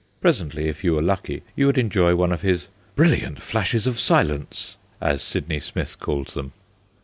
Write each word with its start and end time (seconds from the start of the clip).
Presently, 0.19 0.67
if 0.67 0.83
you 0.83 0.93
were 0.93 1.01
lucky, 1.03 1.43
you 1.55 1.67
would 1.67 1.77
enjoy 1.77 2.15
one 2.15 2.31
of 2.31 2.41
his' 2.41 2.69
brilliant 2.95 3.39
flashes 3.39 3.85
of 3.85 3.99
silence,' 3.99 4.77
as 4.99 5.21
Sydney 5.21 5.59
Smith 5.59 5.99
called 5.99 6.29
them. 6.29 6.53